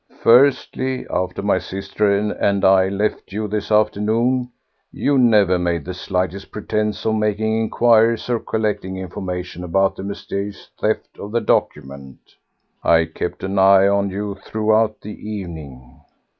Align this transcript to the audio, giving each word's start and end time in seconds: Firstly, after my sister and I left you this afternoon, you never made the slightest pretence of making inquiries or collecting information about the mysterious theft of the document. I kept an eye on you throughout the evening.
Firstly, 0.23 1.05
after 1.11 1.43
my 1.43 1.59
sister 1.59 2.11
and 2.31 2.65
I 2.65 2.89
left 2.89 3.31
you 3.31 3.47
this 3.47 3.71
afternoon, 3.71 4.51
you 4.91 5.19
never 5.19 5.59
made 5.59 5.85
the 5.85 5.93
slightest 5.93 6.49
pretence 6.51 7.05
of 7.05 7.13
making 7.13 7.55
inquiries 7.55 8.27
or 8.27 8.39
collecting 8.39 8.97
information 8.97 9.63
about 9.63 9.95
the 9.97 10.03
mysterious 10.03 10.71
theft 10.79 11.19
of 11.19 11.31
the 11.31 11.41
document. 11.41 12.17
I 12.83 13.05
kept 13.05 13.43
an 13.43 13.59
eye 13.59 13.87
on 13.87 14.09
you 14.09 14.37
throughout 14.43 15.01
the 15.01 15.13
evening. 15.13 16.01